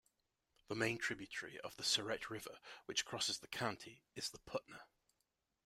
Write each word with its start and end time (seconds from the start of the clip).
The 0.67 0.73
main 0.73 0.97
tributary 0.97 1.59
of 1.59 1.75
the 1.77 1.83
Siret 1.83 2.31
River, 2.31 2.57
which 2.85 3.05
crosses 3.05 3.37
the 3.37 3.47
county, 3.47 4.01
is 4.15 4.31
the 4.31 4.39
Putna. 4.39 4.81